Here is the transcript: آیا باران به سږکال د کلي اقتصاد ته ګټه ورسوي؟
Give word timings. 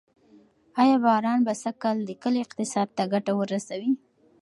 آیا 0.81 0.97
باران 1.05 1.39
به 1.45 1.53
سږکال 1.63 1.97
د 2.05 2.11
کلي 2.23 2.39
اقتصاد 2.45 2.87
ته 2.97 3.03
ګټه 3.13 3.31
ورسوي؟ 3.35 3.91